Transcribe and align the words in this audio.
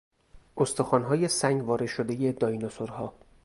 استخوانهای 0.57 1.27
سنگواره 1.27 1.85
شدهی 1.85 2.33
دایناسورها 2.33 3.13